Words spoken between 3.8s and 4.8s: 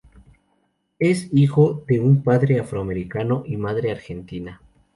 argentina.